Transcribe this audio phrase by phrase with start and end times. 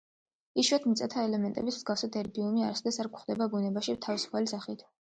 [0.63, 4.89] იშვიათ მიწათა ელემენტების მსგავსად, ერბიუმი არასოდეს არ გვხვდება ბუნებაში თავისუფალი სახით.